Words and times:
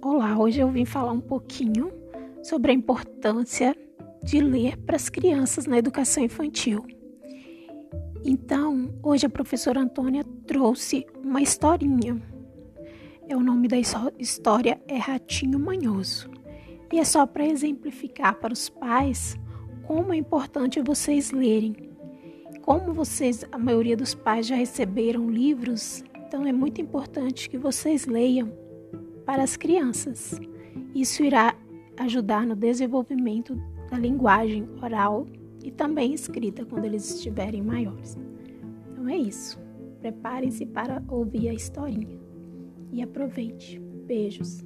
Olá, 0.00 0.38
hoje 0.38 0.60
eu 0.60 0.70
vim 0.70 0.84
falar 0.84 1.10
um 1.10 1.20
pouquinho 1.20 1.92
sobre 2.40 2.70
a 2.70 2.74
importância 2.74 3.76
de 4.22 4.40
ler 4.40 4.76
para 4.76 4.94
as 4.94 5.08
crianças 5.08 5.66
na 5.66 5.76
educação 5.76 6.22
infantil. 6.22 6.86
Então, 8.24 8.94
hoje 9.02 9.26
a 9.26 9.28
professora 9.28 9.80
Antônia 9.80 10.22
trouxe 10.46 11.04
uma 11.20 11.42
historinha. 11.42 12.22
É 13.28 13.36
o 13.36 13.40
nome 13.40 13.66
da 13.66 13.76
história 13.76 14.80
é 14.86 14.96
Ratinho 14.98 15.58
Manhoso. 15.58 16.30
E 16.92 17.00
é 17.00 17.04
só 17.04 17.26
para 17.26 17.44
exemplificar 17.44 18.36
para 18.36 18.52
os 18.52 18.68
pais 18.68 19.36
como 19.84 20.12
é 20.12 20.16
importante 20.16 20.80
vocês 20.80 21.32
lerem. 21.32 21.74
Como 22.62 22.94
vocês, 22.94 23.44
a 23.50 23.58
maioria 23.58 23.96
dos 23.96 24.14
pais 24.14 24.46
já 24.46 24.54
receberam 24.54 25.28
livros, 25.28 26.04
então 26.24 26.46
é 26.46 26.52
muito 26.52 26.80
importante 26.80 27.50
que 27.50 27.58
vocês 27.58 28.06
leiam 28.06 28.67
para 29.28 29.42
as 29.42 29.58
crianças. 29.58 30.40
Isso 30.94 31.22
irá 31.22 31.54
ajudar 31.98 32.46
no 32.46 32.56
desenvolvimento 32.56 33.54
da 33.90 33.98
linguagem 33.98 34.66
oral 34.82 35.26
e 35.62 35.70
também 35.70 36.14
escrita 36.14 36.64
quando 36.64 36.86
eles 36.86 37.14
estiverem 37.14 37.60
maiores. 37.60 38.16
Então 38.90 39.06
é 39.06 39.18
isso. 39.18 39.60
Preparem-se 40.00 40.64
para 40.64 41.02
ouvir 41.08 41.50
a 41.50 41.52
historinha 41.52 42.18
e 42.90 43.02
aproveite. 43.02 43.78
Beijos. 43.78 44.64